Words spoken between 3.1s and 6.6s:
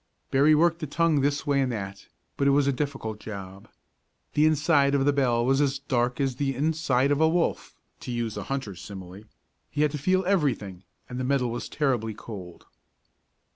job. The inside of the bell was as dark as the